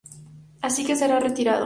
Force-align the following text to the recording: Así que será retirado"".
Así 0.63 0.83
que 0.83 0.95
será 0.95 1.19
retirado"". 1.19 1.59